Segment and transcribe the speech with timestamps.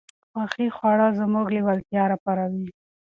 [0.31, 2.67] خوښې خواړه زموږ لېوالتیا راپاروي.